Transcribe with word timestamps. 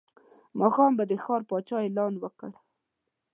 ماښام 0.59 0.91
به 0.97 1.03
د 1.07 1.13
ښار 1.23 1.41
پاچا 1.49 1.77
اعلان 1.85 2.13
وکړ. 2.19 2.51